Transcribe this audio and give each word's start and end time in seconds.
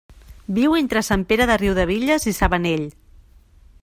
Viu 0.57 0.77
entre 0.77 1.03
Sant 1.09 1.25
Pere 1.31 1.47
de 1.51 1.57
Riudebitlles 1.63 2.25
i 2.31 2.33
Sabanell. 2.39 2.87